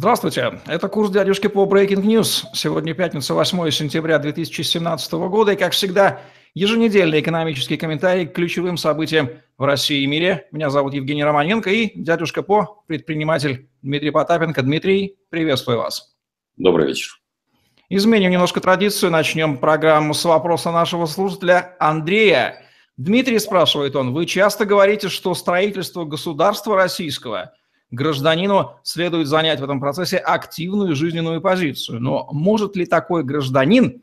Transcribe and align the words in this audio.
Здравствуйте, 0.00 0.58
это 0.66 0.88
курс 0.88 1.10
дядюшки 1.10 1.46
по 1.46 1.66
Breaking 1.66 2.02
News. 2.02 2.46
Сегодня 2.54 2.94
пятница, 2.94 3.34
8 3.34 3.70
сентября 3.70 4.18
2017 4.18 5.12
года, 5.12 5.52
и, 5.52 5.56
как 5.56 5.72
всегда, 5.72 6.22
еженедельный 6.54 7.20
экономический 7.20 7.76
комментарий 7.76 8.26
к 8.26 8.32
ключевым 8.32 8.78
событиям 8.78 9.28
в 9.58 9.64
России 9.64 10.02
и 10.02 10.06
мире. 10.06 10.48
Меня 10.52 10.70
зовут 10.70 10.94
Евгений 10.94 11.22
Романенко 11.22 11.68
и 11.68 11.92
дядюшка 11.94 12.42
по, 12.42 12.82
предприниматель 12.86 13.68
Дмитрий 13.82 14.10
Потапенко. 14.10 14.62
Дмитрий, 14.62 15.18
приветствую 15.28 15.76
вас. 15.76 16.16
Добрый 16.56 16.86
вечер. 16.86 17.20
Изменим 17.90 18.30
немножко 18.30 18.62
традицию, 18.62 19.12
начнем 19.12 19.58
программу 19.58 20.14
с 20.14 20.24
вопроса 20.24 20.70
нашего 20.70 21.04
слушателя 21.04 21.76
Андрея. 21.78 22.62
Дмитрий 22.96 23.38
спрашивает 23.38 23.94
он, 23.96 24.14
вы 24.14 24.24
часто 24.24 24.64
говорите, 24.64 25.10
что 25.10 25.34
строительство 25.34 26.06
государства 26.06 26.74
российского 26.74 27.52
гражданину 27.90 28.78
следует 28.82 29.26
занять 29.26 29.60
в 29.60 29.64
этом 29.64 29.80
процессе 29.80 30.16
активную 30.16 30.94
жизненную 30.94 31.40
позицию. 31.40 32.00
Но 32.00 32.28
может 32.32 32.76
ли 32.76 32.86
такой 32.86 33.24
гражданин 33.24 34.02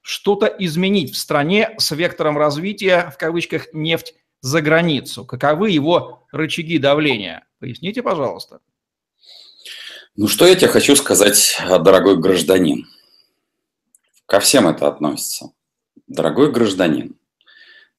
что-то 0.00 0.46
изменить 0.46 1.12
в 1.12 1.16
стране 1.16 1.74
с 1.78 1.90
вектором 1.94 2.38
развития, 2.38 3.10
в 3.12 3.18
кавычках, 3.18 3.72
нефть 3.72 4.14
за 4.40 4.60
границу? 4.62 5.24
Каковы 5.24 5.70
его 5.70 6.26
рычаги 6.32 6.78
давления? 6.78 7.46
Поясните, 7.58 8.02
пожалуйста. 8.02 8.60
Ну, 10.14 10.28
что 10.28 10.46
я 10.46 10.54
тебе 10.54 10.68
хочу 10.68 10.96
сказать, 10.96 11.60
дорогой 11.68 12.16
гражданин? 12.16 12.86
Ко 14.26 14.40
всем 14.40 14.66
это 14.66 14.88
относится. 14.88 15.52
Дорогой 16.06 16.52
гражданин, 16.52 17.16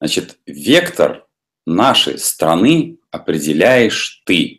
Значит, 0.00 0.38
вектор 0.46 1.26
нашей 1.66 2.18
страны 2.18 2.98
определяешь 3.10 4.22
ты. 4.24 4.57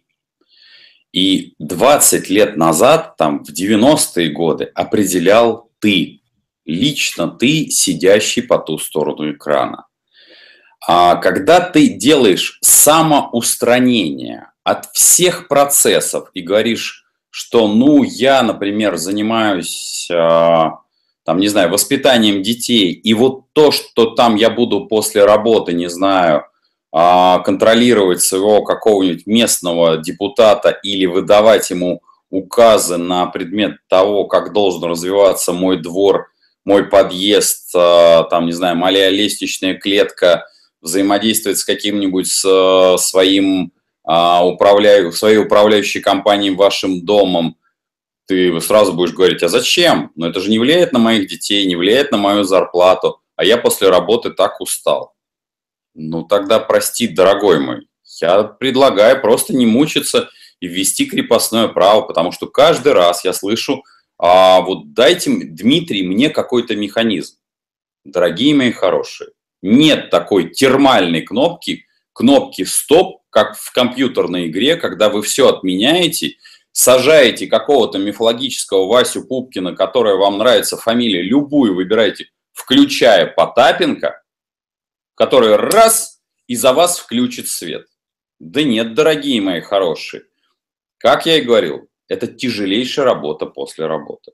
И 1.11 1.55
20 1.59 2.29
лет 2.29 2.55
назад, 2.55 3.15
там 3.17 3.43
в 3.43 3.49
90-е 3.49 4.29
годы, 4.29 4.65
определял 4.75 5.69
ты. 5.79 6.21
Лично 6.65 7.27
ты, 7.27 7.69
сидящий 7.69 8.43
по 8.43 8.59
ту 8.59 8.77
сторону 8.77 9.31
экрана. 9.31 9.87
А 10.87 11.15
когда 11.15 11.59
ты 11.59 11.87
делаешь 11.87 12.59
самоустранение 12.61 14.51
от 14.63 14.85
всех 14.93 15.47
процессов 15.47 16.29
и 16.33 16.41
говоришь, 16.41 17.05
что, 17.31 17.67
ну, 17.67 18.03
я, 18.03 18.43
например, 18.43 18.97
занимаюсь 18.97 20.07
а, 20.11 20.79
там, 21.29 21.39
не 21.39 21.47
знаю, 21.47 21.69
воспитанием 21.69 22.41
детей, 22.41 22.91
и 22.91 23.13
вот 23.13 23.53
то, 23.53 23.71
что 23.71 24.15
там 24.15 24.35
я 24.35 24.49
буду 24.49 24.87
после 24.87 25.25
работы, 25.25 25.73
не 25.73 25.87
знаю, 25.87 26.45
контролировать 26.91 28.21
своего 28.21 28.63
какого-нибудь 28.63 29.27
местного 29.27 29.97
депутата 29.97 30.69
или 30.69 31.05
выдавать 31.05 31.69
ему 31.69 32.01
указы 32.29 32.97
на 32.97 33.25
предмет 33.27 33.77
того, 33.87 34.25
как 34.25 34.53
должен 34.53 34.83
развиваться 34.83 35.53
мой 35.53 35.77
двор, 35.77 36.31
мой 36.65 36.85
подъезд, 36.85 37.71
а, 37.75 38.23
там, 38.23 38.45
не 38.45 38.51
знаю, 38.51 38.75
моя 38.75 39.09
лестничная 39.09 39.75
клетка, 39.75 40.45
взаимодействовать 40.81 41.57
с 41.57 41.65
каким-нибудь 41.65 42.27
своим 42.27 43.73
а, 44.03 44.45
управляю, 44.45 45.11
своей 45.11 45.37
управляющей 45.37 46.01
компанией, 46.01 46.55
вашим 46.55 47.05
домом, 47.05 47.57
ты 48.27 48.61
сразу 48.61 48.93
будешь 48.93 49.13
говорить, 49.13 49.41
а 49.41 49.49
зачем? 49.49 50.11
Но 50.15 50.27
это 50.27 50.39
же 50.39 50.51
не 50.51 50.59
влияет 50.59 50.93
на 50.93 50.99
моих 50.99 51.27
детей, 51.27 51.65
не 51.65 51.75
влияет 51.75 52.11
на 52.11 52.17
мою 52.17 52.43
зарплату, 52.43 53.19
а 53.35 53.43
я 53.43 53.57
после 53.57 53.89
работы 53.89 54.29
так 54.29 54.61
устал. 54.61 55.13
Ну 55.93 56.23
тогда 56.23 56.59
прости, 56.59 57.07
дорогой 57.07 57.59
мой, 57.59 57.87
я 58.21 58.43
предлагаю 58.43 59.21
просто 59.21 59.55
не 59.55 59.65
мучиться 59.65 60.29
и 60.59 60.67
ввести 60.67 61.05
крепостное 61.05 61.67
право, 61.67 62.01
потому 62.01 62.31
что 62.31 62.47
каждый 62.47 62.93
раз 62.93 63.23
я 63.23 63.33
слышу, 63.33 63.83
а 64.17 64.61
вот 64.61 64.93
дайте, 64.93 65.31
Дмитрий, 65.31 66.03
мне 66.03 66.29
какой-то 66.29 66.75
механизм. 66.75 67.37
Дорогие 68.03 68.55
мои 68.55 68.71
хорошие, 68.71 69.31
нет 69.61 70.09
такой 70.09 70.49
термальной 70.49 71.21
кнопки, 71.21 71.85
кнопки 72.13 72.63
«стоп», 72.63 73.21
как 73.29 73.55
в 73.55 73.71
компьютерной 73.73 74.47
игре, 74.47 74.75
когда 74.75 75.09
вы 75.09 75.21
все 75.21 75.49
отменяете– 75.49 76.35
сажаете 76.71 77.47
какого-то 77.47 77.97
мифологического 77.97 78.87
Васю 78.87 79.25
Пупкина, 79.25 79.75
которая 79.75 80.15
вам 80.15 80.37
нравится 80.37 80.77
фамилия, 80.77 81.21
любую 81.21 81.75
выбираете, 81.75 82.27
включая 82.53 83.25
Потапенко, 83.27 84.21
который 85.19 85.57
раз 85.57 86.21
и 86.47 86.55
за 86.55 86.71
вас 86.71 86.97
включит 86.97 87.49
свет. 87.49 87.87
Да 88.39 88.63
нет, 88.63 88.93
дорогие 88.93 89.41
мои 89.41 89.59
хорошие. 89.59 90.23
Как 90.97 91.25
я 91.25 91.37
и 91.37 91.41
говорил, 91.41 91.89
это 92.07 92.25
тяжелейшая 92.25 93.05
работа 93.05 93.45
после 93.45 93.85
работы. 93.85 94.31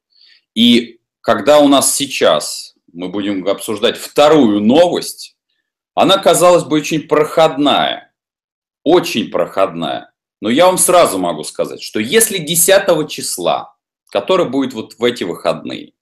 И 0.53 0.99
когда 1.21 1.59
у 1.59 1.67
нас 1.67 1.95
сейчас 1.95 2.75
мы 2.93 3.09
будем 3.09 3.47
обсуждать 3.47 3.97
вторую 3.97 4.61
новость, 4.61 5.35
она, 5.95 6.19
казалось 6.19 6.65
бы, 6.65 6.77
очень 6.77 7.07
проходная. 7.07 8.13
Очень 8.83 9.31
проходная. 9.31 10.13
Но 10.39 10.49
я 10.51 10.67
вам 10.67 10.77
сразу 10.77 11.17
могу 11.17 11.43
сказать, 11.43 11.81
что 11.81 11.99
если 11.99 12.37
10 12.37 13.09
числа, 13.09 13.75
который 14.11 14.47
будет 14.47 14.73
вот 14.73 14.99
в 14.99 15.03
эти 15.03 15.23
выходные, 15.23 15.94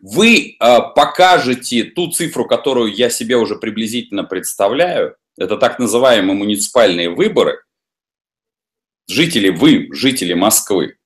вы 0.00 0.56
э, 0.58 0.78
покажете 0.94 1.84
ту 1.84 2.10
цифру, 2.10 2.46
которую 2.46 2.94
я 2.94 3.10
себе 3.10 3.36
уже 3.36 3.56
приблизительно 3.56 4.24
представляю, 4.24 5.16
это 5.36 5.56
так 5.56 5.78
называемые 5.78 6.36
муниципальные 6.36 7.10
выборы, 7.10 7.62
жители, 9.08 9.50
вы, 9.50 9.88
жители 9.92 10.34
Москвы, 10.34 10.96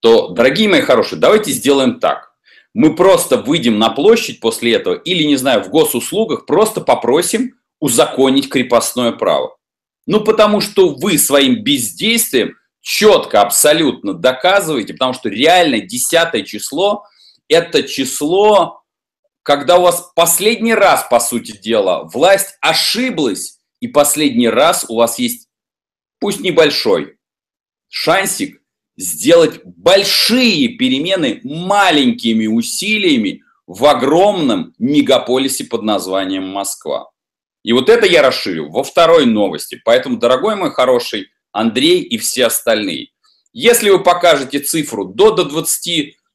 то, 0.00 0.28
дорогие 0.28 0.68
мои 0.68 0.80
хорошие, 0.80 1.18
давайте 1.18 1.52
сделаем 1.52 2.00
так. 2.00 2.32
Мы 2.74 2.96
просто 2.96 3.36
выйдем 3.36 3.78
на 3.78 3.90
площадь 3.90 4.40
после 4.40 4.74
этого 4.74 4.94
или, 4.94 5.24
не 5.24 5.36
знаю, 5.36 5.62
в 5.62 5.68
госуслугах 5.68 6.46
просто 6.46 6.80
попросим 6.80 7.54
узаконить 7.80 8.48
крепостное 8.48 9.12
право. 9.12 9.56
Ну, 10.06 10.24
потому 10.24 10.60
что 10.60 10.94
вы 10.94 11.18
своим 11.18 11.62
бездействием 11.62 12.56
четко, 12.80 13.42
абсолютно 13.42 14.14
доказываете, 14.14 14.94
потому 14.94 15.12
что 15.12 15.28
реально 15.28 15.80
десятое 15.80 16.42
число– 16.42 17.04
это 17.52 17.82
число, 17.82 18.82
когда 19.42 19.78
у 19.78 19.82
вас 19.82 20.12
последний 20.14 20.74
раз, 20.74 21.06
по 21.08 21.20
сути 21.20 21.52
дела, 21.52 22.04
власть 22.04 22.56
ошиблась, 22.60 23.58
и 23.80 23.88
последний 23.88 24.48
раз 24.48 24.86
у 24.88 24.96
вас 24.96 25.18
есть, 25.18 25.48
пусть 26.20 26.40
небольшой, 26.40 27.16
шансик 27.88 28.62
сделать 28.96 29.60
большие 29.64 30.68
перемены 30.76 31.40
маленькими 31.42 32.46
усилиями 32.46 33.42
в 33.66 33.84
огромном 33.86 34.74
мегаполисе 34.78 35.64
под 35.64 35.82
названием 35.82 36.46
Москва. 36.46 37.10
И 37.64 37.72
вот 37.72 37.88
это 37.88 38.06
я 38.06 38.22
расширю 38.22 38.70
во 38.70 38.82
второй 38.82 39.26
новости. 39.26 39.80
Поэтому, 39.84 40.16
дорогой 40.16 40.56
мой 40.56 40.70
хороший 40.70 41.28
Андрей 41.52 42.02
и 42.02 42.18
все 42.18 42.46
остальные, 42.46 43.08
если 43.52 43.90
вы 43.90 44.02
покажете 44.02 44.60
цифру 44.60 45.06
до, 45.06 45.30
до 45.30 45.44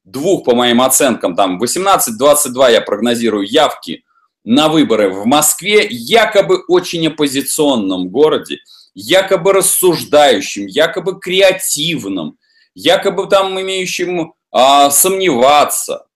22, 0.07 0.43
по 0.43 0.55
моим 0.55 0.81
оценкам, 0.81 1.35
там 1.35 1.61
18-22 1.61 2.71
я 2.71 2.81
прогнозирую 2.81 3.45
явки 3.45 4.03
на 4.43 4.69
выборы 4.69 5.09
в 5.09 5.25
Москве, 5.25 5.85
якобы 5.89 6.63
очень 6.67 7.07
оппозиционном 7.07 8.09
городе, 8.09 8.59
якобы 8.93 9.53
рассуждающим, 9.53 10.65
якобы 10.65 11.19
креативным, 11.19 12.37
якобы 12.73 13.27
там 13.27 13.59
имеющим 13.59 14.33
а, 14.51 14.89
сомневаться, 14.89 16.07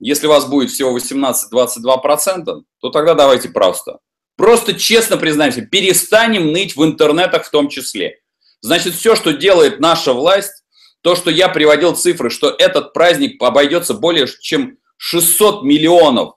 если 0.00 0.26
у 0.26 0.30
вас 0.30 0.46
будет 0.46 0.70
всего 0.70 0.96
18-22%, 0.96 2.62
то 2.80 2.90
тогда 2.90 3.14
давайте 3.14 3.48
просто. 3.48 3.98
Просто 4.36 4.74
честно 4.74 5.16
признаемся, 5.16 5.62
перестанем 5.62 6.52
ныть 6.52 6.76
в 6.76 6.84
интернетах 6.84 7.44
в 7.44 7.50
том 7.50 7.68
числе. 7.68 8.20
Значит, 8.60 8.94
все, 8.94 9.16
что 9.16 9.32
делает 9.32 9.80
наша 9.80 10.12
власть, 10.12 10.57
то, 11.02 11.14
что 11.14 11.30
я 11.30 11.48
приводил 11.48 11.94
цифры, 11.94 12.30
что 12.30 12.48
этот 12.50 12.92
праздник 12.92 13.42
обойдется 13.42 13.94
более 13.94 14.26
чем 14.40 14.78
600 14.96 15.62
миллионов 15.62 16.34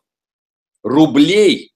рублей 0.83 1.73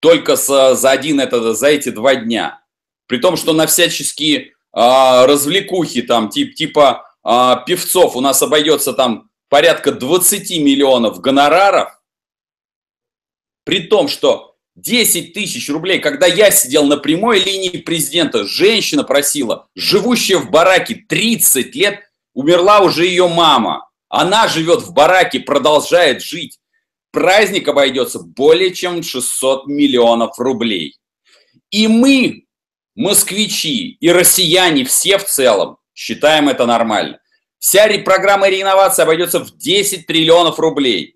только 0.00 0.36
за, 0.36 0.74
за 0.74 0.90
один 0.90 1.20
это, 1.20 1.54
за 1.54 1.68
эти 1.68 1.88
два 1.88 2.14
дня. 2.14 2.62
При 3.06 3.18
том, 3.18 3.36
что 3.36 3.52
на 3.52 3.66
всяческие 3.66 4.54
а, 4.72 5.26
развлекухи, 5.26 6.02
там, 6.02 6.28
тип, 6.28 6.54
типа 6.54 7.10
а, 7.22 7.56
певцов 7.56 8.14
у 8.14 8.20
нас 8.20 8.42
обойдется 8.42 8.92
там 8.92 9.30
порядка 9.48 9.92
20 9.92 10.50
миллионов 10.60 11.20
гонораров, 11.20 11.90
при 13.64 13.80
том, 13.80 14.06
что 14.06 14.45
10 14.76 15.32
тысяч 15.32 15.68
рублей, 15.68 15.98
когда 15.98 16.26
я 16.26 16.50
сидел 16.50 16.84
на 16.84 16.96
прямой 16.96 17.40
линии 17.40 17.78
президента, 17.78 18.44
женщина 18.44 19.04
просила, 19.04 19.66
живущая 19.74 20.38
в 20.38 20.50
бараке 20.50 21.04
30 21.08 21.74
лет, 21.74 22.00
умерла 22.34 22.80
уже 22.80 23.06
ее 23.06 23.28
мама. 23.28 23.88
Она 24.08 24.48
живет 24.48 24.82
в 24.82 24.92
бараке, 24.92 25.40
продолжает 25.40 26.22
жить. 26.22 26.58
Праздник 27.10 27.66
обойдется 27.66 28.20
более 28.20 28.72
чем 28.74 29.02
600 29.02 29.66
миллионов 29.66 30.38
рублей. 30.38 30.96
И 31.70 31.88
мы, 31.88 32.44
москвичи 32.94 33.96
и 34.00 34.10
россияне 34.10 34.84
все 34.84 35.18
в 35.18 35.24
целом, 35.24 35.78
Считаем 35.96 36.50
это 36.50 36.66
нормально. 36.66 37.20
Вся 37.58 37.88
программа 38.04 38.50
реинновации 38.50 39.02
обойдется 39.02 39.40
в 39.40 39.56
10 39.56 40.06
триллионов 40.06 40.58
рублей. 40.60 41.15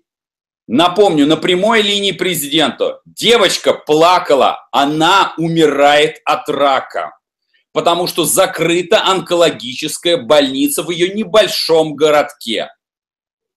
Напомню, 0.73 1.27
на 1.27 1.35
прямой 1.35 1.81
линии 1.81 2.13
президента 2.13 3.01
девочка 3.03 3.73
плакала, 3.73 4.69
она 4.71 5.33
умирает 5.37 6.21
от 6.23 6.47
рака, 6.47 7.11
потому 7.73 8.07
что 8.07 8.23
закрыта 8.23 9.05
онкологическая 9.05 10.15
больница 10.15 10.81
в 10.81 10.89
ее 10.89 11.13
небольшом 11.13 11.93
городке. 11.97 12.69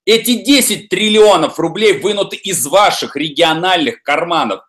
Эти 0.04 0.42
10 0.42 0.88
триллионов 0.88 1.60
рублей 1.60 2.00
вынуты 2.00 2.34
из 2.34 2.66
ваших 2.66 3.14
региональных 3.14 4.02
карманов, 4.02 4.64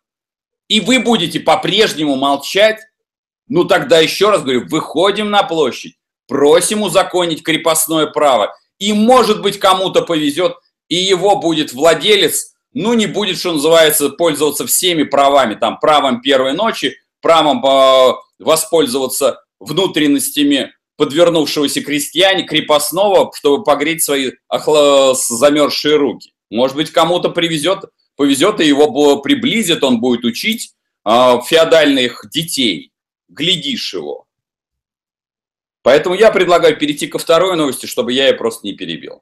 и 0.68 0.81
вы 0.81 1.00
будете 1.00 1.39
по-прежнему 1.39 2.15
молчать, 2.15 2.80
ну 3.48 3.65
тогда 3.65 3.98
еще 3.98 4.30
раз 4.30 4.44
говорю, 4.44 4.68
выходим 4.68 5.31
на 5.31 5.41
площадь, 5.41 5.95
просим 6.27 6.83
узаконить 6.83 7.41
крепостное 7.41 8.06
право, 8.06 8.56
и 8.77 8.94
может 8.94 9.41
быть 9.41 9.57
кому-то 9.57 10.03
повезет, 10.03 10.57
и 10.89 10.95
его 10.95 11.37
будет 11.37 11.73
владелец, 11.73 12.55
ну 12.73 12.93
не 12.93 13.07
будет, 13.07 13.37
что 13.37 13.53
называется, 13.53 14.09
пользоваться 14.09 14.67
всеми 14.67 15.03
правами, 15.03 15.55
там 15.55 15.79
правом 15.79 16.21
первой 16.21 16.53
ночи, 16.53 16.97
правом 17.21 17.65
э, 17.65 18.13
воспользоваться 18.39 19.41
внутренностями 19.59 20.73
подвернувшегося 20.97 21.81
крестьяне, 21.81 22.43
крепостного, 22.43 23.31
чтобы 23.33 23.63
погреть 23.63 24.03
свои 24.03 24.31
охла... 24.47 25.13
замерзшие 25.15 25.97
руки. 25.97 26.33
Может 26.49 26.77
быть, 26.77 26.91
кому-то 26.91 27.29
привезет, 27.29 27.85
повезет, 28.15 28.61
и 28.61 28.67
его 28.67 29.19
приблизит, 29.21 29.83
он 29.83 29.99
будет 29.99 30.23
учить 30.23 30.73
э, 31.05 31.09
феодальных 31.45 32.25
детей. 32.31 32.91
Глядишь 33.27 33.93
его. 33.93 34.25
Поэтому 35.81 36.15
я 36.15 36.31
предлагаю 36.31 36.77
перейти 36.77 37.07
ко 37.07 37.19
второй 37.19 37.55
новости, 37.55 37.85
чтобы 37.85 38.13
я 38.13 38.27
ее 38.27 38.33
просто 38.33 38.65
не 38.65 38.73
перебил. 38.73 39.21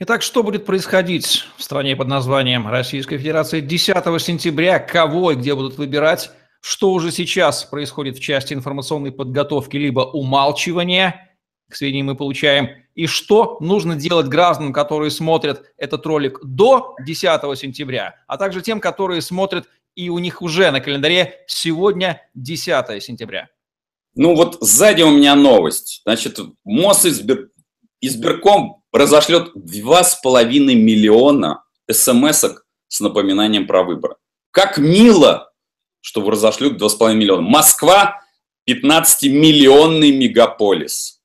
Итак, 0.00 0.22
что 0.22 0.44
будет 0.44 0.64
происходить 0.64 1.44
в 1.56 1.62
стране 1.64 1.96
под 1.96 2.06
названием 2.06 2.68
Российская 2.68 3.18
Федерация 3.18 3.60
10 3.60 3.96
сентября? 4.22 4.78
Кого 4.78 5.32
и 5.32 5.34
где 5.34 5.56
будут 5.56 5.76
выбирать? 5.76 6.30
Что 6.60 6.92
уже 6.92 7.10
сейчас 7.10 7.64
происходит 7.64 8.16
в 8.16 8.20
части 8.20 8.54
информационной 8.54 9.10
подготовки 9.10 9.76
либо 9.76 10.02
умалчивания, 10.02 11.36
к 11.68 11.74
сведению 11.74 12.04
мы 12.04 12.14
получаем, 12.14 12.68
и 12.94 13.08
что 13.08 13.56
нужно 13.58 13.96
делать 13.96 14.28
гражданам, 14.28 14.72
которые 14.72 15.10
смотрят 15.10 15.64
этот 15.76 16.06
ролик 16.06 16.38
до 16.44 16.94
10 17.04 17.58
сентября, 17.58 18.22
а 18.28 18.36
также 18.36 18.62
тем, 18.62 18.78
которые 18.78 19.20
смотрят 19.20 19.66
и 19.96 20.10
у 20.10 20.20
них 20.20 20.42
уже 20.42 20.70
на 20.70 20.80
календаре 20.80 21.40
сегодня 21.48 22.22
10 22.36 23.02
сентября. 23.02 23.48
Ну 24.14 24.36
вот 24.36 24.58
сзади 24.60 25.02
у 25.02 25.10
меня 25.10 25.34
новость. 25.34 26.02
Значит, 26.04 26.38
Мосизбир... 26.62 27.50
избирком 28.00 28.77
разошлет 28.92 29.54
2,5 29.54 30.74
миллиона 30.74 31.64
смс 31.90 32.44
с 32.88 33.00
напоминанием 33.00 33.66
про 33.66 33.82
выборы. 33.82 34.16
Как 34.50 34.78
мило 34.78 35.48
что 36.00 36.28
разошлют 36.28 36.80
2,5 36.80 37.14
миллиона. 37.14 37.42
Москва 37.42 38.22
15-миллионный 38.68 40.12
мегаполис. 40.12 41.20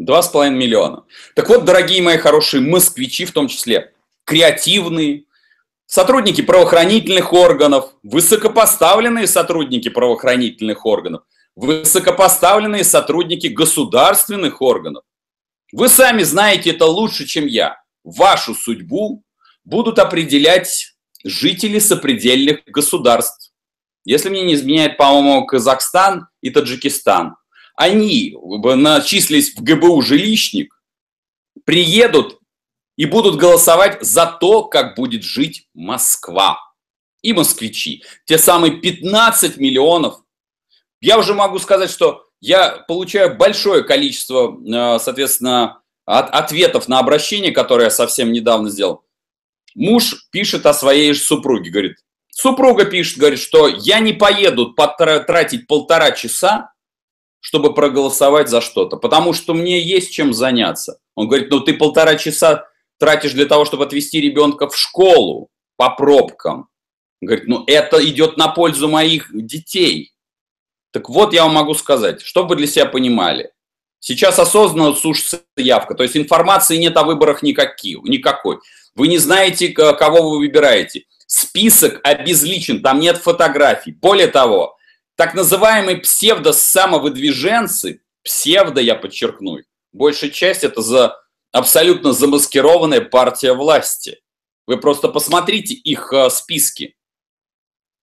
2,5 0.00 0.50
миллиона. 0.50 1.04
Так 1.34 1.48
вот, 1.48 1.64
дорогие 1.64 2.02
мои 2.02 2.16
хорошие 2.16 2.60
москвичи, 2.60 3.24
в 3.24 3.32
том 3.32 3.48
числе 3.48 3.92
креативные, 4.24 5.24
сотрудники 5.86 6.40
правоохранительных 6.42 7.32
органов, 7.32 7.92
высокопоставленные 8.02 9.26
сотрудники 9.26 9.88
правоохранительных 9.88 10.84
органов, 10.86 11.22
высокопоставленные 11.56 12.84
сотрудники 12.84 13.48
государственных 13.48 14.62
органов. 14.62 15.04
Вы 15.72 15.88
сами 15.88 16.22
знаете 16.22 16.70
это 16.70 16.86
лучше, 16.86 17.26
чем 17.26 17.46
я. 17.46 17.80
Вашу 18.04 18.54
судьбу 18.54 19.22
будут 19.64 19.98
определять 19.98 20.94
жители 21.24 21.78
сопредельных 21.78 22.64
государств 22.66 23.48
если 24.08 24.30
мне 24.30 24.42
не 24.42 24.54
изменяет, 24.54 24.96
по-моему, 24.96 25.44
Казахстан 25.44 26.28
и 26.40 26.48
Таджикистан, 26.48 27.36
они 27.76 28.34
начислились 28.40 29.54
в 29.54 29.62
ГБУ 29.62 30.00
жилищник, 30.00 30.74
приедут 31.66 32.40
и 32.96 33.04
будут 33.04 33.36
голосовать 33.36 34.02
за 34.02 34.24
то, 34.24 34.64
как 34.64 34.96
будет 34.96 35.24
жить 35.24 35.68
Москва 35.74 36.58
и 37.20 37.34
москвичи. 37.34 38.02
Те 38.24 38.38
самые 38.38 38.80
15 38.80 39.58
миллионов. 39.58 40.22
Я 41.02 41.18
уже 41.18 41.34
могу 41.34 41.58
сказать, 41.58 41.90
что 41.90 42.27
я 42.40 42.84
получаю 42.88 43.36
большое 43.36 43.82
количество, 43.82 44.56
э, 44.56 44.98
соответственно, 44.98 45.80
от, 46.04 46.30
ответов 46.30 46.88
на 46.88 46.98
обращение, 46.98 47.52
которое 47.52 47.84
я 47.84 47.90
совсем 47.90 48.32
недавно 48.32 48.70
сделал. 48.70 49.04
Муж 49.74 50.28
пишет 50.30 50.66
о 50.66 50.74
своей 50.74 51.14
супруге, 51.14 51.70
говорит, 51.70 51.96
Супруга 52.40 52.84
пишет, 52.84 53.18
говорит, 53.18 53.40
что 53.40 53.66
я 53.66 53.98
не 53.98 54.12
поеду 54.12 54.72
тратить 55.26 55.66
полтора 55.66 56.12
часа, 56.12 56.72
чтобы 57.40 57.74
проголосовать 57.74 58.48
за 58.48 58.60
что-то, 58.60 58.96
потому 58.96 59.32
что 59.32 59.54
мне 59.54 59.82
есть 59.82 60.12
чем 60.12 60.32
заняться. 60.32 61.00
Он 61.16 61.26
говорит, 61.26 61.50
ну 61.50 61.58
ты 61.58 61.74
полтора 61.74 62.14
часа 62.14 62.68
тратишь 62.96 63.32
для 63.32 63.46
того, 63.46 63.64
чтобы 63.64 63.86
отвезти 63.86 64.20
ребенка 64.20 64.68
в 64.68 64.76
школу 64.76 65.48
по 65.76 65.90
пробкам. 65.90 66.68
Он 67.20 67.26
говорит, 67.26 67.48
ну 67.48 67.64
это 67.66 68.08
идет 68.08 68.36
на 68.36 68.46
пользу 68.46 68.88
моих 68.88 69.30
детей. 69.32 70.12
Так 70.92 71.08
вот, 71.08 71.32
я 71.34 71.44
вам 71.44 71.54
могу 71.54 71.74
сказать, 71.74 72.22
чтобы 72.22 72.56
для 72.56 72.66
себя 72.66 72.86
понимали. 72.86 73.52
Сейчас 74.00 74.38
осознанно 74.38 74.94
сушится 74.94 75.42
явка, 75.56 75.94
то 75.94 76.04
есть 76.04 76.16
информации 76.16 76.76
нет 76.76 76.96
о 76.96 77.04
выборах 77.04 77.42
никаких, 77.42 78.02
никакой. 78.04 78.58
Вы 78.94 79.08
не 79.08 79.18
знаете, 79.18 79.70
кого 79.70 80.30
вы 80.30 80.38
выбираете. 80.38 81.04
Список 81.26 82.00
обезличен, 82.04 82.80
там 82.82 83.00
нет 83.00 83.18
фотографий. 83.18 83.92
Более 83.92 84.28
того, 84.28 84.76
так 85.16 85.34
называемые 85.34 85.98
псевдо-самовыдвиженцы, 85.98 88.00
псевдо, 88.22 88.80
я 88.80 88.94
подчеркну, 88.94 89.58
большая 89.92 90.30
часть 90.30 90.64
это 90.64 90.80
за 90.80 91.16
абсолютно 91.52 92.12
замаскированная 92.12 93.00
партия 93.00 93.52
власти. 93.52 94.20
Вы 94.66 94.76
просто 94.76 95.08
посмотрите 95.08 95.74
их 95.74 96.12
э, 96.12 96.28
списки. 96.30 96.94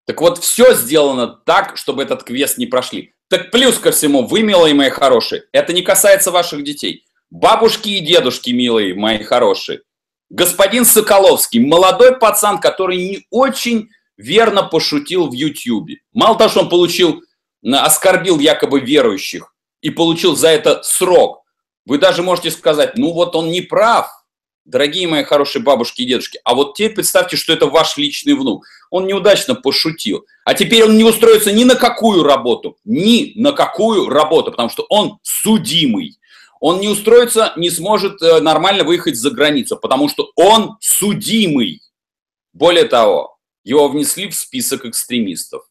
Так 0.05 0.21
вот, 0.21 0.37
все 0.37 0.73
сделано 0.73 1.27
так, 1.27 1.77
чтобы 1.77 2.03
этот 2.03 2.23
квест 2.23 2.57
не 2.57 2.67
прошли. 2.67 3.13
Так 3.27 3.51
плюс 3.51 3.79
ко 3.79 3.91
всему, 3.91 4.25
вы, 4.25 4.43
милые 4.43 4.75
мои 4.75 4.89
хорошие, 4.89 5.45
это 5.51 5.73
не 5.73 5.81
касается 5.81 6.31
ваших 6.31 6.63
детей. 6.63 7.05
Бабушки 7.31 7.89
и 7.89 8.05
дедушки, 8.05 8.51
милые 8.51 8.93
мои 8.93 9.23
хорошие, 9.23 9.81
господин 10.29 10.85
Соколовский, 10.85 11.59
молодой 11.59 12.17
пацан, 12.17 12.59
который 12.59 12.97
не 12.97 13.25
очень 13.31 13.89
верно 14.15 14.63
пошутил 14.63 15.27
в 15.27 15.33
Ютьюбе. 15.33 15.97
Мало 16.13 16.37
того, 16.37 16.49
что 16.49 16.61
он 16.61 16.69
получил, 16.69 17.23
оскорбил 17.63 18.39
якобы 18.39 18.79
верующих 18.79 19.53
и 19.81 19.89
получил 19.89 20.35
за 20.35 20.49
это 20.49 20.81
срок, 20.83 21.43
вы 21.85 21.97
даже 21.97 22.23
можете 22.23 22.51
сказать, 22.51 22.97
ну 22.97 23.11
вот 23.11 23.35
он 23.35 23.49
не 23.49 23.61
прав, 23.61 24.09
дорогие 24.65 25.07
мои 25.07 25.23
хорошие 25.23 25.61
бабушки 25.61 26.01
и 26.01 26.05
дедушки. 26.05 26.39
А 26.43 26.55
вот 26.55 26.75
теперь 26.75 26.95
представьте, 26.95 27.37
что 27.37 27.53
это 27.53 27.67
ваш 27.67 27.97
личный 27.97 28.33
внук. 28.33 28.65
Он 28.89 29.07
неудачно 29.07 29.55
пошутил. 29.55 30.25
А 30.43 30.53
теперь 30.53 30.83
он 30.83 30.97
не 30.97 31.03
устроится 31.03 31.51
ни 31.51 31.63
на 31.63 31.75
какую 31.75 32.23
работу. 32.23 32.77
Ни 32.83 33.33
на 33.35 33.51
какую 33.51 34.09
работу, 34.09 34.51
потому 34.51 34.69
что 34.69 34.85
он 34.89 35.19
судимый 35.23 36.17
он 36.59 36.79
не 36.79 36.87
устроится, 36.87 37.53
не 37.57 37.69
сможет 37.69 38.21
э, 38.23 38.39
нормально 38.39 38.83
выехать 38.83 39.17
за 39.17 39.29
границу, 39.29 39.77
потому 39.77 40.09
что 40.09 40.31
он 40.35 40.77
судимый. 40.79 41.81
Более 42.53 42.85
того, 42.85 43.37
его 43.63 43.87
внесли 43.87 44.29
в 44.29 44.35
список 44.35 44.85
экстремистов. 44.85 45.63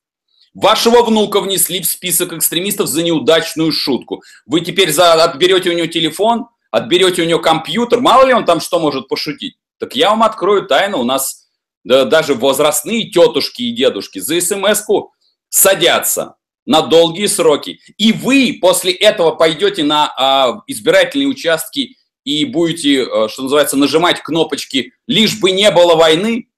Вашего 0.53 1.03
внука 1.03 1.41
внесли 1.41 1.81
в 1.81 1.87
список 1.87 2.33
экстремистов 2.33 2.87
за 2.87 3.03
неудачную 3.03 3.73
шутку. 3.73 4.23
Вы 4.47 4.61
теперь 4.61 4.93
за, 4.93 5.15
отберете 5.15 5.71
у 5.71 5.73
него 5.73 5.89
телефон, 5.89 6.47
отберете 6.75 7.23
у 7.23 7.25
него 7.25 7.39
компьютер, 7.39 8.01
мало 8.01 8.27
ли 8.27 8.35
он 8.35 8.45
там 8.45 8.59
что 8.61 8.81
может 8.81 9.07
пошутить. 9.07 9.57
Так 9.79 9.95
я 9.95 10.11
вам 10.11 10.25
открою 10.25 10.67
тайну, 10.67 10.99
у 10.99 11.05
нас 11.05 11.47
да, 11.85 12.05
даже 12.05 12.35
возрастные 12.35 13.11
тетушки 13.11 13.63
и 13.63 13.73
дедушки 13.73 14.19
за 14.19 14.41
смс-ку 14.41 15.13
садятся 15.49 16.35
на 16.67 16.83
долгие 16.83 17.27
сроки. 17.27 17.79
И 17.97 18.13
вы 18.13 18.59
после 18.61 18.93
этого 18.93 19.37
пойдете 19.37 19.85
на 19.85 20.13
а, 20.17 20.63
избирательные 20.67 21.29
участки 21.29 21.97
и 22.25 22.45
будете, 22.45 23.05
а, 23.05 23.29
что 23.29 23.43
называется, 23.43 23.77
нажимать 23.77 24.23
кнопочки, 24.23 24.95
лишь 25.07 25.39
бы 25.39 25.53
не 25.53 25.71
было 25.71 25.95
войны, 25.95 26.49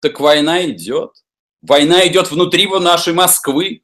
так 0.00 0.20
война 0.20 0.62
идет. 0.66 1.12
Война 1.62 2.06
идет 2.06 2.30
внутри 2.30 2.66
нашей 2.66 3.14
Москвы. 3.14 3.82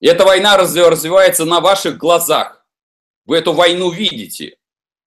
И 0.00 0.06
эта 0.06 0.26
война 0.26 0.58
развивается 0.58 1.46
на 1.46 1.60
ваших 1.60 1.96
глазах. 1.96 2.55
Вы 3.26 3.38
эту 3.38 3.52
войну 3.52 3.90
видите. 3.90 4.56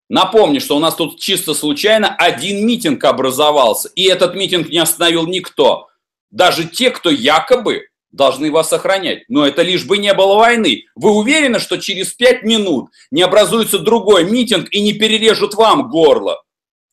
Напомню, 0.10 0.60
что 0.60 0.76
у 0.76 0.80
нас 0.80 0.96
тут 0.96 1.20
чисто 1.20 1.54
случайно 1.54 2.14
один 2.16 2.66
митинг 2.66 3.04
образовался, 3.04 3.90
и 3.96 4.04
этот 4.04 4.36
митинг 4.36 4.70
не 4.70 4.80
остановил 4.80 5.28
никто. 5.28 5.88
Даже 6.32 6.66
те, 6.66 6.92
кто 6.92 7.10
якобы 7.10 7.88
должны 8.12 8.52
вас 8.52 8.74
охранять. 8.74 9.24
Но 9.30 9.46
это 9.46 9.62
лишь 9.62 9.86
бы 9.86 9.98
не 9.98 10.14
было 10.14 10.36
войны. 10.36 10.86
Вы 10.96 11.12
уверены, 11.12 11.60
что 11.60 11.78
через 11.78 12.14
пять 12.14 12.44
минут 12.44 12.90
не 13.12 13.22
образуется 13.22 13.80
другой 13.80 14.24
митинг 14.24 14.68
и 14.72 14.82
не 14.82 14.94
перережут 14.94 15.54
вам 15.54 15.90
горло? 15.90 16.42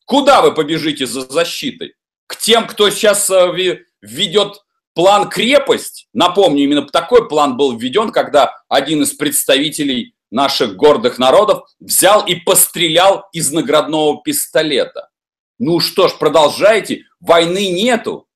Куда 0.05 0.41
вы 0.41 0.53
побежите 0.53 1.05
за 1.05 1.21
защитой? 1.21 1.95
К 2.27 2.37
тем, 2.37 2.67
кто 2.67 2.89
сейчас 2.89 3.29
э, 3.29 3.79
введет 4.01 4.61
план 4.93 5.29
крепость. 5.29 6.07
Напомню, 6.13 6.63
именно 6.63 6.81
такой 6.83 7.27
план 7.27 7.57
был 7.57 7.77
введен, 7.77 8.11
когда 8.11 8.53
один 8.69 9.03
из 9.03 9.13
представителей 9.13 10.15
наших 10.31 10.75
гордых 10.75 11.19
народов 11.19 11.69
взял 11.79 12.25
и 12.25 12.35
пострелял 12.35 13.25
из 13.33 13.51
наградного 13.51 14.21
пистолета. 14.21 15.09
Ну 15.59 15.79
что 15.79 16.07
ж, 16.07 16.17
продолжайте. 16.17 17.03
Войны 17.19 17.71
нету. 17.71 18.27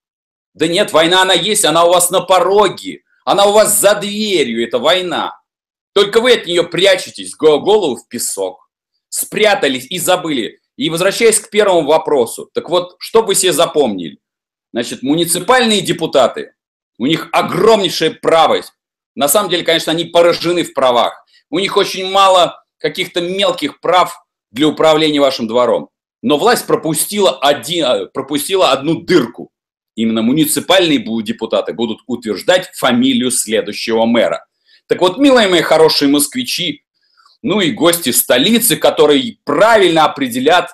Да 0.53 0.67
нет, 0.67 0.91
война 0.91 1.21
она 1.21 1.33
есть, 1.33 1.65
она 1.65 1.85
у 1.85 1.89
вас 1.89 2.09
на 2.09 2.21
пороге, 2.21 3.03
она 3.23 3.45
у 3.45 3.53
вас 3.53 3.79
за 3.79 3.95
дверью, 3.95 4.63
это 4.65 4.79
война. 4.79 5.39
Только 5.93 6.19
вы 6.19 6.33
от 6.33 6.45
нее 6.45 6.63
прячетесь, 6.63 7.35
голову 7.35 7.95
в 7.95 8.07
песок, 8.07 8.69
спрятались 9.09 9.87
и 9.89 9.97
забыли. 9.97 10.59
И 10.77 10.89
возвращаясь 10.89 11.39
к 11.39 11.49
первому 11.49 11.85
вопросу, 11.85 12.49
так 12.53 12.69
вот, 12.69 12.95
что 12.99 13.21
вы 13.21 13.35
себе 13.35 13.53
запомнили? 13.53 14.19
Значит, 14.73 15.03
муниципальные 15.03 15.81
депутаты, 15.81 16.53
у 16.97 17.05
них 17.05 17.29
огромнейшая 17.31 18.11
правость. 18.11 18.73
На 19.15 19.27
самом 19.27 19.49
деле, 19.49 19.63
конечно, 19.63 19.91
они 19.91 20.05
поражены 20.05 20.63
в 20.63 20.73
правах. 20.73 21.25
У 21.51 21.59
них 21.59 21.77
очень 21.77 22.09
мало 22.09 22.63
каких-то 22.79 23.21
мелких 23.21 23.79
прав 23.79 24.25
для 24.49 24.67
управления 24.67 25.21
вашим 25.21 25.47
двором. 25.47 25.89
Но 26.23 26.37
власть 26.37 26.65
пропустила, 26.65 27.37
один, 27.37 28.09
пропустила 28.11 28.71
одну 28.71 29.01
дырку 29.01 29.51
именно 29.95 30.21
муниципальные 30.21 31.03
депутаты 31.23 31.73
будут 31.73 31.99
утверждать 32.07 32.69
фамилию 32.73 33.31
следующего 33.31 34.05
мэра. 34.05 34.45
Так 34.87 35.01
вот, 35.01 35.17
милые 35.17 35.47
мои 35.47 35.61
хорошие 35.61 36.09
москвичи, 36.09 36.83
ну 37.41 37.61
и 37.61 37.71
гости 37.71 38.11
столицы, 38.11 38.75
которые 38.75 39.37
правильно 39.43 40.05
определят 40.05 40.71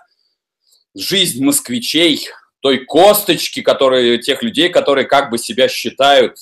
жизнь 0.96 1.44
москвичей, 1.44 2.28
той 2.60 2.86
косточки, 2.86 3.62
которые, 3.62 4.18
тех 4.18 4.42
людей, 4.42 4.70
которые 4.70 5.06
как 5.06 5.30
бы 5.30 5.38
себя 5.38 5.68
считают 5.68 6.38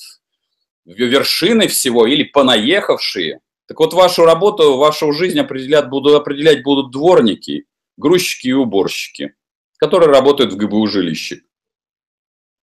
вершиной 0.84 1.68
всего 1.68 2.06
или 2.06 2.24
понаехавшие. 2.24 3.40
Так 3.66 3.80
вот, 3.80 3.92
вашу 3.94 4.24
работу, 4.24 4.76
вашу 4.76 5.12
жизнь 5.12 5.38
определять 5.38 5.88
будут, 5.88 6.14
определять 6.14 6.62
будут 6.62 6.92
дворники, 6.92 7.66
грузчики 7.96 8.48
и 8.48 8.52
уборщики, 8.52 9.34
которые 9.78 10.10
работают 10.10 10.52
в 10.52 10.56
ГБУ 10.56 10.86
жилище 10.86 11.42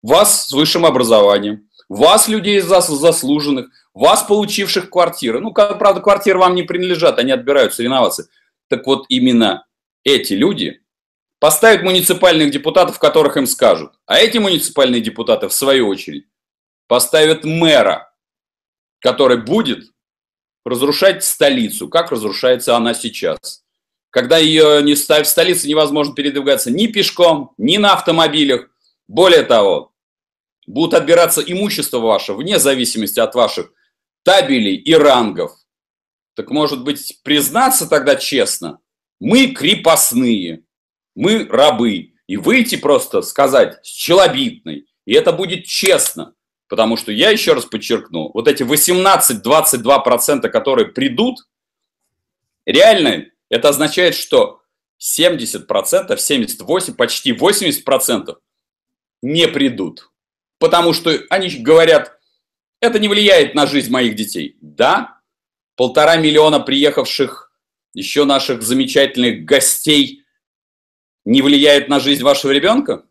вас 0.01 0.48
с 0.48 0.51
высшим 0.51 0.86
образованием, 0.86 1.70
вас, 1.89 2.27
людей 2.27 2.60
заслуженных, 2.60 3.67
вас, 3.93 4.24
получивших 4.24 4.89
квартиры. 4.89 5.39
Ну, 5.39 5.53
правда, 5.53 6.01
квартиры 6.01 6.39
вам 6.39 6.55
не 6.55 6.63
принадлежат, 6.63 7.20
они 7.20 7.31
отбирают 7.31 7.74
соревноваться. 7.74 8.29
Так 8.70 8.86
вот, 8.88 9.05
именно 9.10 9.65
эти 10.03 10.34
люди 10.34 10.81
поставят 11.39 11.84
муниципальных 11.84 12.51
депутатов, 12.51 13.00
которых 13.00 13.36
им 13.38 13.46
скажут. 13.46 13.93
А 14.05 14.20
эти 14.20 14.38
муниципальные 14.38 15.01
депутаты, 15.01 15.48
в 15.48 15.53
свою 15.53 15.88
очередь, 15.88 16.27
поставят 16.88 17.43
мэра, 17.43 18.13
который 19.00 19.38
будет 19.38 19.91
разрушать 20.65 21.24
столицу, 21.24 21.89
как 21.89 22.12
разрушается 22.12 22.75
она 22.75 22.94
сейчас. 22.94 23.63
Когда 24.10 24.38
ее 24.38 24.84
не 24.84 24.96
ставят 24.96 25.27
в 25.27 25.30
столице, 25.30 25.68
невозможно 25.68 26.13
передвигаться 26.13 26.70
ни 26.70 26.88
пешком, 26.88 27.53
ни 27.58 27.77
на 27.77 27.94
автомобилях. 27.94 28.70
Более 29.08 29.44
того, 29.44 29.94
будут 30.68 30.94
отбираться 30.94 31.41
имущество 31.41 32.00
ваше 32.00 32.34
вне 32.34 32.60
зависимости 32.60 33.20
от 33.20 33.36
ваших 33.36 33.72
табелей 34.24 34.75
и 34.75 34.94
рангов. 34.94 35.53
Так 36.36 36.50
может 36.50 36.84
быть, 36.84 37.20
признаться 37.24 37.88
тогда 37.88 38.15
честно, 38.15 38.80
мы 39.20 39.48
крепостные, 39.48 40.63
мы 41.15 41.46
рабы. 41.46 42.13
И 42.27 42.38
выйти 42.38 42.77
просто 42.77 43.22
сказать 43.24 43.86
с 43.86 43.89
челобитной. 43.89 44.86
И 45.06 45.13
это 45.13 45.34
будет 45.34 45.65
честно. 45.65 46.34
Потому 46.71 46.97
что 46.97 47.11
я 47.11 47.29
еще 47.29 47.53
раз 47.53 47.65
подчеркну, 47.65 48.31
вот 48.33 48.47
эти 48.47 48.63
18-22%, 48.63 50.49
которые 50.49 50.87
придут, 50.87 51.37
реально 52.65 53.27
это 53.49 53.69
означает, 53.69 54.15
что 54.15 54.61
70%, 54.99 55.67
78%, 55.67 56.95
почти 56.95 57.33
80% 57.33 58.37
не 59.21 59.47
придут 59.47 60.11
потому 60.61 60.93
что 60.93 61.11
они 61.31 61.49
говорят, 61.49 62.19
это 62.79 62.99
не 62.99 63.07
влияет 63.07 63.55
на 63.55 63.65
жизнь 63.65 63.91
моих 63.91 64.15
детей. 64.15 64.57
Да, 64.61 65.19
полтора 65.75 66.17
миллиона 66.17 66.59
приехавших 66.59 67.51
еще 67.95 68.25
наших 68.25 68.61
замечательных 68.61 69.43
гостей 69.43 70.23
не 71.25 71.41
влияет 71.41 71.89
на 71.89 71.99
жизнь 71.99 72.21
вашего 72.21 72.51
ребенка? 72.51 73.03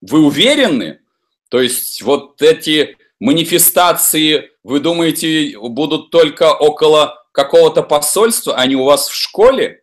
Вы 0.00 0.24
уверены? 0.24 1.00
То 1.48 1.60
есть 1.60 2.02
вот 2.02 2.40
эти 2.42 2.96
манифестации, 3.20 4.50
вы 4.62 4.80
думаете, 4.80 5.58
будут 5.58 6.10
только 6.10 6.54
около 6.54 7.24
какого-то 7.32 7.82
посольства, 7.82 8.56
а 8.56 8.66
не 8.66 8.76
у 8.76 8.84
вас 8.84 9.08
в 9.08 9.14
школе, 9.14 9.82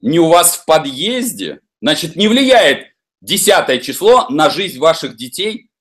не 0.00 0.18
у 0.18 0.28
вас 0.28 0.56
в 0.56 0.64
подъезде? 0.64 1.60
Значит, 1.80 2.16
не 2.16 2.28
влияет 2.28 2.88
десятое 3.20 3.78
число 3.78 4.28
на 4.28 4.50
жизнь 4.50 4.78
ваших 4.78 5.16
детей– 5.16 5.68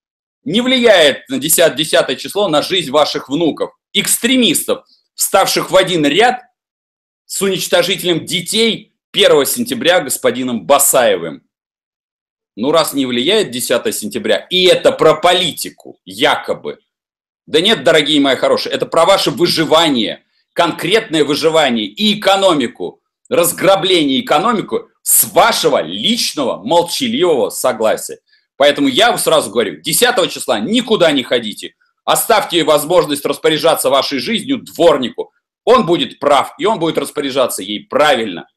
не 0.43 0.61
влияет 0.61 1.27
на 1.29 1.38
10, 1.38 1.75
10 1.75 2.19
число 2.19 2.47
на 2.47 2.61
жизнь 2.61 2.91
ваших 2.91 3.29
внуков, 3.29 3.71
экстремистов, 3.93 4.85
вставших 5.15 5.71
в 5.71 5.75
один 5.75 6.05
ряд 6.05 6.41
с 7.25 7.41
уничтожителем 7.41 8.25
детей 8.25 8.93
1 9.13 9.45
сентября 9.45 10.01
господином 10.01 10.65
Басаевым. 10.65 11.43
Ну, 12.62 12.72
раз 12.72 12.94
не 12.94 13.08
влияет 13.08 13.50
10 13.50 13.96
сентября, 13.96 14.46
и 14.51 14.65
это 14.65 14.91
про 14.91 15.15
политику, 15.15 15.98
якобы. 16.06 16.77
Да 17.48 17.60
нет, 17.60 17.84
дорогие 17.84 18.22
мои 18.22 18.36
хорошие, 18.36 18.72
это 18.72 18.86
про 18.86 19.06
ваше 19.06 19.32
выживание, 19.32 20.22
конкретное 20.53 21.24
выживание 21.25 21.88
и 21.88 22.20
экономику, 22.20 23.01
разграбление 23.30 24.22
экономику 24.22 24.89
с 25.01 25.24
вашего 25.34 25.82
личного 25.82 26.62
молчаливого 26.63 27.50
согласия. 27.50 28.20
Поэтому 28.58 28.89
я 28.89 29.18
сразу 29.18 29.50
говорю, 29.50 29.82
10 29.82 30.32
числа 30.32 30.60
никуда 30.60 31.12
не 31.13 31.24
ходите. 31.24 31.74
Оставьте 32.06 32.63
возможность 32.63 33.25
распоряжаться 33.25 33.89
вашей 33.89 34.20
жизнью 34.20 34.60
дворнику. 34.60 35.32
Он 35.63 35.88
будет 35.88 36.20
прав, 36.20 36.53
и 36.60 36.65
он 36.65 36.77
будет 36.77 37.00
распоряжаться 37.00 37.63
ей 37.63 37.88
правильно. 37.88 38.48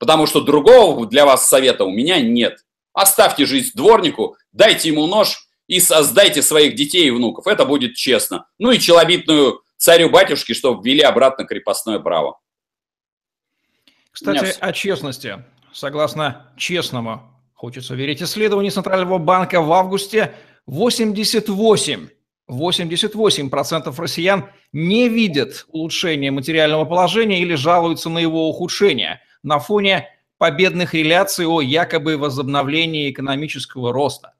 Потому 0.00 0.26
что 0.26 0.40
другого 0.40 1.06
для 1.06 1.24
вас 1.24 1.48
совета 1.48 1.84
у 1.84 1.92
меня 1.92 2.20
нет. 2.20 2.58
Оставьте 2.92 3.46
жизнь 3.46 3.70
дворнику, 3.74 4.36
дайте 4.52 4.88
ему 4.88 5.06
нож 5.06 5.48
и 5.66 5.80
создайте 5.80 6.42
своих 6.42 6.74
детей 6.74 7.06
и 7.06 7.10
внуков. 7.10 7.46
Это 7.46 7.64
будет 7.64 7.94
честно. 7.94 8.46
Ну 8.58 8.70
и 8.70 8.78
челобитную 8.78 9.62
царю-батюшке, 9.76 10.54
чтобы 10.54 10.82
ввели 10.82 11.00
обратно 11.00 11.44
крепостное 11.44 11.98
право. 11.98 12.38
Кстати, 14.10 14.54
о 14.60 14.72
честности. 14.72 15.44
Согласно 15.72 16.52
честному 16.58 17.32
Хочется 17.62 17.94
верить 17.94 18.20
исследованию 18.20 18.72
Центрального 18.72 19.18
банка 19.18 19.62
в 19.62 19.72
августе 19.72 20.34
88 20.66 22.08
88% 22.50 23.94
россиян 23.96 24.50
не 24.72 25.08
видят 25.08 25.64
улучшения 25.68 26.32
материального 26.32 26.84
положения 26.84 27.40
или 27.40 27.54
жалуются 27.54 28.10
на 28.10 28.18
его 28.18 28.48
ухудшение 28.48 29.20
на 29.44 29.60
фоне 29.60 30.08
победных 30.42 30.92
реляций 30.92 31.46
о 31.46 31.60
якобы 31.60 32.16
возобновлении 32.16 33.12
экономического 33.12 33.92
роста. 33.92 34.32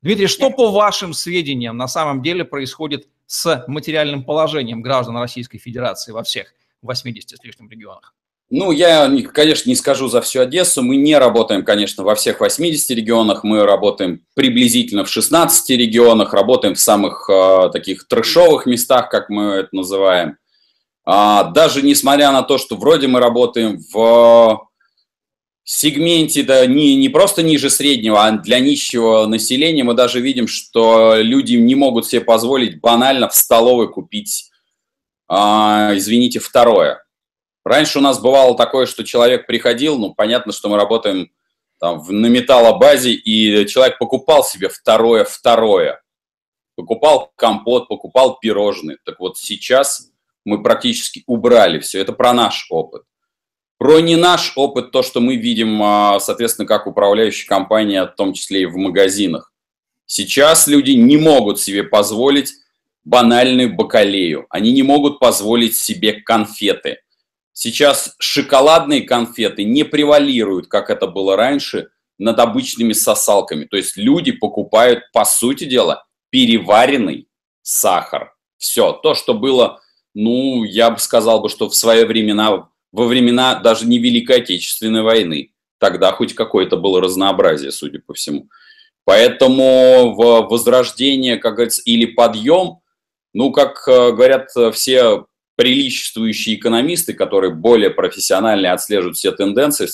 Дмитрий, 0.00 0.28
что 0.28 0.50
по 0.50 0.70
вашим 0.70 1.14
сведениям 1.14 1.76
на 1.76 1.88
самом 1.88 2.22
деле 2.22 2.44
происходит 2.44 3.08
с 3.26 3.64
материальным 3.66 4.22
положением 4.22 4.82
граждан 4.82 5.16
Российской 5.16 5.58
Федерации 5.58 6.12
во 6.12 6.22
всех 6.22 6.54
80 6.82 7.38
с 7.38 7.42
лишним 7.42 7.68
регионах? 7.68 8.14
Ну, 8.50 8.70
я, 8.70 9.10
конечно, 9.34 9.68
не 9.68 9.74
скажу 9.74 10.06
за 10.06 10.20
всю 10.20 10.42
Одессу. 10.42 10.80
Мы 10.82 10.94
не 10.94 11.18
работаем, 11.18 11.64
конечно, 11.64 12.04
во 12.04 12.14
всех 12.14 12.38
80 12.38 12.88
регионах. 12.90 13.42
Мы 13.42 13.64
работаем 13.64 14.20
приблизительно 14.34 15.04
в 15.04 15.08
16 15.08 15.70
регионах, 15.70 16.34
работаем 16.34 16.76
в 16.76 16.78
самых 16.78 17.28
э, 17.28 17.70
таких 17.72 18.06
трэшовых 18.06 18.66
местах, 18.66 19.08
как 19.08 19.28
мы 19.28 19.42
это 19.54 19.70
называем. 19.72 20.36
А, 21.04 21.50
даже 21.50 21.82
несмотря 21.82 22.30
на 22.30 22.42
то, 22.42 22.58
что 22.58 22.76
вроде 22.76 23.08
мы 23.08 23.18
работаем 23.18 23.80
в 23.92 24.68
сегменте, 25.66 26.42
да, 26.42 26.64
не, 26.64 26.96
не 26.96 27.10
просто 27.10 27.42
ниже 27.42 27.68
среднего, 27.68 28.24
а 28.24 28.32
для 28.32 28.60
нищего 28.60 29.26
населения, 29.26 29.84
мы 29.84 29.92
даже 29.92 30.20
видим, 30.20 30.48
что 30.48 31.16
люди 31.16 31.56
не 31.56 31.74
могут 31.74 32.06
себе 32.06 32.22
позволить 32.22 32.80
банально 32.80 33.28
в 33.28 33.34
столовой 33.34 33.92
купить, 33.92 34.50
а, 35.28 35.92
извините, 35.94 36.38
второе– 36.40 37.02
Раньше 37.66 37.98
у 37.98 38.00
нас 38.00 38.20
бывало 38.20 38.56
такое, 38.56 38.86
что 38.86 39.02
человек 39.02 39.48
приходил, 39.48 39.98
ну, 39.98 40.14
понятно, 40.14 40.52
что 40.52 40.68
мы 40.68 40.76
работаем 40.76 41.32
там, 41.80 42.00
на 42.08 42.26
металлобазе, 42.26 43.10
и 43.10 43.66
человек 43.66 43.98
покупал 43.98 44.44
себе 44.44 44.68
второе-второе. 44.68 46.00
покупал 46.76 47.32
компот, 47.34 47.88
покупал 47.88 48.38
пирожные. 48.38 48.98
Так 49.04 49.18
вот 49.18 49.36
сейчас 49.36 50.12
мы 50.44 50.62
практически 50.62 51.24
убрали 51.26 51.80
все. 51.80 52.00
Это 52.00 52.12
про 52.12 52.32
наш 52.32 52.68
опыт. 52.70 53.02
Про 53.78 54.00
не 54.00 54.16
наш 54.16 54.52
опыт, 54.56 54.90
то, 54.90 55.02
что 55.02 55.20
мы 55.20 55.36
видим, 55.36 55.82
а, 55.82 56.18
соответственно, 56.18 56.66
как 56.66 56.86
управляющая 56.86 57.46
компания, 57.46 58.04
в 58.04 58.14
том 58.14 58.32
числе 58.32 58.62
и 58.62 58.66
в 58.66 58.76
магазинах. 58.76 59.52
Сейчас 60.06 60.66
люди 60.66 60.92
не 60.92 61.16
могут 61.16 61.60
себе 61.60 61.82
позволить 61.82 62.54
банальную 63.04 63.74
бакалею. 63.74 64.46
Они 64.50 64.72
не 64.72 64.82
могут 64.82 65.18
позволить 65.18 65.76
себе 65.76 66.14
конфеты. 66.14 66.98
Сейчас 67.52 68.14
шоколадные 68.18 69.02
конфеты 69.02 69.64
не 69.64 69.84
превалируют, 69.84 70.68
как 70.68 70.90
это 70.90 71.06
было 71.06 71.36
раньше, 71.36 71.88
над 72.18 72.38
обычными 72.38 72.92
сосалками. 72.92 73.64
То 73.64 73.76
есть 73.76 73.96
люди 73.96 74.32
покупают, 74.32 75.04
по 75.12 75.24
сути 75.24 75.64
дела, 75.64 76.04
переваренный 76.30 77.28
сахар. 77.62 78.34
Все, 78.58 78.92
то, 78.92 79.14
что 79.14 79.34
было, 79.34 79.80
ну, 80.14 80.64
я 80.64 80.90
бы 80.90 80.98
сказал 80.98 81.40
бы, 81.40 81.48
что 81.48 81.68
в 81.68 81.74
свои 81.74 82.04
времена, 82.04 82.68
во 82.96 83.06
времена 83.06 83.56
даже 83.56 83.86
не 83.86 83.98
Великой 83.98 84.38
Отечественной 84.38 85.02
войны, 85.02 85.52
тогда 85.78 86.12
хоть 86.12 86.34
какое-то 86.34 86.78
было 86.78 87.02
разнообразие, 87.02 87.70
судя 87.70 88.00
по 88.00 88.14
всему. 88.14 88.48
Поэтому 89.04 90.14
в 90.14 90.48
возрождение, 90.48 91.36
как 91.36 91.56
говорится, 91.56 91.82
или 91.84 92.06
подъем, 92.06 92.78
ну, 93.34 93.52
как 93.52 93.86
э, 93.86 94.12
говорят 94.12 94.48
все 94.72 95.26
приличествующие 95.56 96.56
экономисты, 96.56 97.12
которые 97.12 97.52
более 97.52 97.90
профессионально 97.90 98.72
отслеживают 98.72 99.18
все 99.18 99.30
тенденции, 99.30 99.88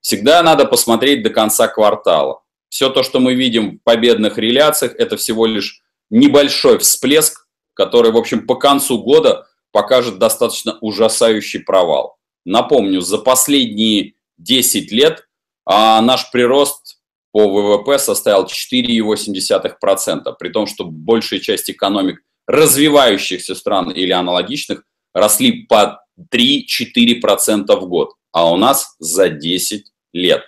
всегда 0.00 0.40
надо 0.44 0.66
посмотреть 0.66 1.24
до 1.24 1.30
конца 1.30 1.66
квартала. 1.66 2.42
Все 2.68 2.90
то, 2.90 3.02
что 3.02 3.18
мы 3.18 3.34
видим 3.34 3.78
в 3.78 3.82
победных 3.82 4.38
реляциях, 4.38 4.94
это 4.96 5.16
всего 5.16 5.46
лишь 5.46 5.82
небольшой 6.10 6.78
всплеск, 6.78 7.48
который, 7.74 8.12
в 8.12 8.16
общем, 8.16 8.46
по 8.46 8.54
концу 8.54 9.02
года 9.02 9.46
покажет 9.72 10.18
достаточно 10.18 10.78
ужасающий 10.80 11.60
провал. 11.60 12.16
Напомню, 12.46 13.00
за 13.00 13.18
последние 13.18 14.14
10 14.38 14.92
лет 14.92 15.26
а, 15.64 16.00
наш 16.00 16.30
прирост 16.30 17.00
по 17.32 17.48
ВВП 17.48 17.98
составил 17.98 18.44
4,8%, 18.46 20.34
при 20.38 20.48
том, 20.50 20.66
что 20.66 20.84
большая 20.84 21.40
часть 21.40 21.68
экономик 21.68 22.22
развивающихся 22.46 23.56
стран 23.56 23.90
или 23.90 24.12
аналогичных 24.12 24.84
росли 25.12 25.64
по 25.64 26.00
3-4% 26.32 27.76
в 27.76 27.88
год, 27.88 28.14
а 28.30 28.50
у 28.52 28.56
нас 28.56 28.94
за 29.00 29.28
10 29.28 29.84
лет. 30.12 30.44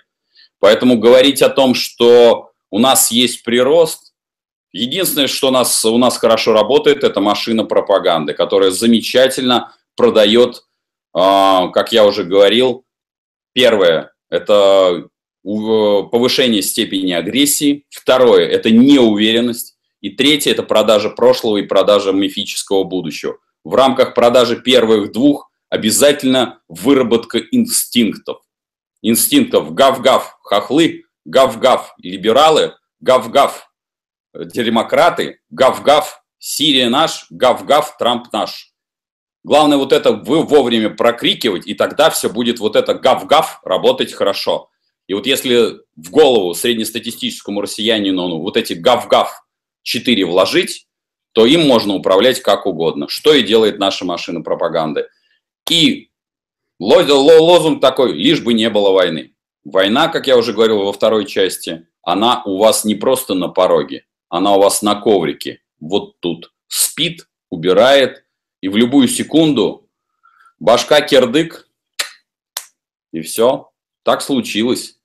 Поэтому 0.59 0.97
говорить 0.97 1.41
о 1.41 1.49
том, 1.49 1.75
что 1.75 2.51
у 2.71 2.79
нас 2.79 3.11
есть 3.11 3.43
прирост, 3.43 4.13
единственное, 4.71 5.27
что 5.27 5.49
у 5.49 5.51
нас, 5.51 5.83
у 5.83 5.97
нас 5.97 6.17
хорошо 6.17 6.53
работает, 6.53 7.03
это 7.03 7.19
машина 7.19 7.65
пропаганды, 7.65 8.33
которая 8.33 8.71
замечательно 8.71 9.75
продает, 9.97 10.63
как 11.13 11.91
я 11.91 12.05
уже 12.05 12.23
говорил, 12.23 12.85
первое– 13.53 14.11
это 14.29 15.07
повышение 15.43 16.61
степени 16.61 17.11
агрессии, 17.13 17.85
второе– 17.89 18.47
это 18.49 18.71
неуверенность, 18.71 19.77
и 20.01 20.09
третье– 20.09 20.51
это 20.53 20.63
продажа 20.63 21.09
прошлого 21.09 21.57
и 21.57 21.63
продажа 21.63 22.11
мифического 22.11 22.83
будущего– 22.83 23.37
в 23.63 23.75
рамках 23.75 24.13
продажи 24.13 24.61
первых 24.61 25.11
двух 25.11 25.51
обязательно 25.69 26.61
выработка 26.67 27.39
инстинктов. 27.39 28.41
Инстинктов 29.01 29.73
гав-гав 29.73 30.37
хохлы, 30.41 31.03
гав-гав 31.25 31.93
либералы, 32.01 32.73
гав-гав 32.99 33.69
демократы, 34.33 35.39
гав-гав 35.49 36.23
Сирия 36.37 36.89
наш, 36.89 37.27
гав-гав 37.29 37.97
Трамп 37.97 38.31
наш. 38.31 38.68
Главное 39.49 39.79
вот 39.79 39.93
это 39.93 40.11
вы 40.11 40.43
вовремя 40.43 40.91
прокрикивать, 40.91 41.65
и 41.65 41.73
тогда 41.73 42.11
все 42.11 42.29
будет 42.29 42.59
вот 42.59 42.75
это 42.75 42.93
гав-гав 42.93 43.61
работать 43.63 44.13
хорошо. 44.13 44.69
И 45.07 45.15
вот 45.15 45.25
если 45.25 45.79
в 45.95 46.11
голову 46.11 46.53
среднестатистическому 46.53 47.59
россиянину 47.59 48.27
ну, 48.27 48.41
вот 48.41 48.57
эти 48.57 48.73
гав-гав 48.73 49.43
4 49.81 50.23
вложить, 50.25 50.85
то 51.31 51.47
им 51.47 51.65
можно 51.65 51.95
управлять 51.95 52.43
как 52.43 52.67
угодно, 52.67 53.07
что 53.09 53.33
и 53.33 53.41
делает 53.41 53.79
наша 53.79 54.05
машина 54.05 54.41
пропаганды. 54.41 55.07
И 55.67 56.11
лозунг 56.79 57.81
такой, 57.81 58.13
лишь 58.13 58.43
бы 58.43 58.53
не 58.53 58.69
было 58.69 58.91
войны. 58.91 59.33
Война, 59.63 60.09
как 60.09 60.27
я 60.27 60.37
уже 60.37 60.53
говорил 60.53 60.83
во 60.83 60.93
второй 60.93 61.25
части, 61.25 61.87
она 62.03 62.43
у 62.45 62.59
вас 62.59 62.85
не 62.85 62.93
просто 62.93 63.33
на 63.33 63.47
пороге, 63.47 64.05
она 64.29 64.53
у 64.53 64.61
вас 64.61 64.83
на 64.83 64.93
коврике, 64.93 65.63
вот 65.79 66.19
тут. 66.19 66.53
Спит, 66.67 67.27
убирает, 67.49 68.25
и 68.61 68.67
в 68.67 68.77
любую 68.77 69.07
секунду 69.07 69.89
башка 70.59 71.01
кирдык, 71.01 71.67
и 73.11 73.21
все. 73.21 73.71
Так 74.03 74.21
случилось. 74.21 74.99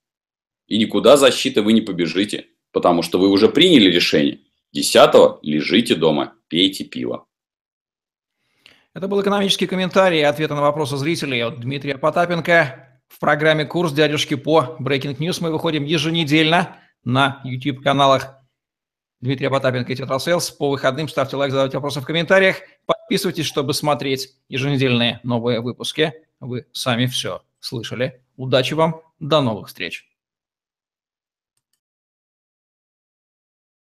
И 0.66 0.78
никуда 0.78 1.16
защиты 1.16 1.62
вы 1.62 1.72
не 1.72 1.80
побежите, 1.80 2.46
потому 2.72 3.02
что 3.02 3.18
вы 3.18 3.28
уже 3.28 3.48
приняли 3.48 3.90
решение. 3.90 4.40
Десятого 4.72 5.38
лежите 5.42 5.94
дома, 5.94 6.34
пейте 6.48 6.84
пиво. 6.84 7.26
Это 8.92 9.08
был 9.08 9.20
экономический 9.20 9.66
комментарий 9.66 10.20
и 10.20 10.22
ответы 10.22 10.54
на 10.54 10.62
вопросы 10.62 10.96
зрителей 10.96 11.40
от 11.40 11.60
Дмитрия 11.60 11.98
Потапенко. 11.98 13.00
В 13.08 13.18
программе 13.18 13.64
«Курс 13.64 13.92
дядюшки 13.92 14.34
по 14.34 14.76
Breaking 14.80 15.16
News» 15.18 15.38
мы 15.40 15.50
выходим 15.50 15.84
еженедельно 15.84 16.76
на 17.04 17.40
YouTube-каналах 17.44 18.43
Дмитрия 19.24 19.48
Потапенко 19.48 19.90
и 19.90 19.96
Тетрасейлс. 19.96 20.50
По 20.50 20.68
выходным 20.68 21.08
ставьте 21.08 21.36
лайк, 21.36 21.50
задавайте 21.50 21.78
вопросы 21.78 22.02
в 22.02 22.04
комментариях. 22.04 22.56
Подписывайтесь, 22.84 23.46
чтобы 23.46 23.72
смотреть 23.72 24.34
еженедельные 24.50 25.20
новые 25.22 25.62
выпуски. 25.62 26.12
Вы 26.40 26.66
сами 26.72 27.06
все 27.06 27.42
слышали. 27.58 28.22
Удачи 28.36 28.74
вам, 28.74 29.00
до 29.20 29.40
новых 29.40 29.68
встреч. 29.68 30.13